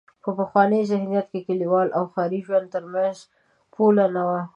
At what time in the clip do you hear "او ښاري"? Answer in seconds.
1.97-2.39